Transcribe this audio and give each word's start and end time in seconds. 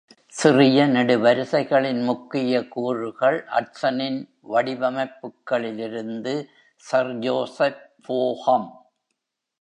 சிறிய 0.33 0.85
நெடுவரிசைகளின் 0.87 1.99
முக்கிய 2.03 2.67
கூறுகள் 2.67 3.37
அட்ச்சனின் 3.49 4.19
வடிவமைப்புகளிலிருந்து 4.53 6.35
சர் 6.83 7.13
ஜோசப் 7.19 7.83
போஹம். 8.07 8.69